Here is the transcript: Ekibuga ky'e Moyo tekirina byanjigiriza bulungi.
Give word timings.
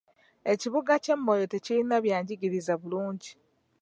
Ekibuga 0.53 0.93
ky'e 1.03 1.15
Moyo 1.17 1.45
tekirina 1.51 1.95
byanjigiriza 2.05 2.73
bulungi. 2.81 3.31